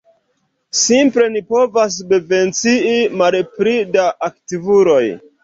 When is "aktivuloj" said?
4.31-5.05